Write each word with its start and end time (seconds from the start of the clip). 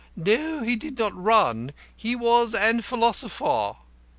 No, 0.15 0.63
he 0.63 0.75
did 0.75 0.97
not 0.97 1.13
run; 1.15 1.73
he 1.95 2.15
was 2.15 2.55
a 2.55 2.81
philosopher. 2.81 3.75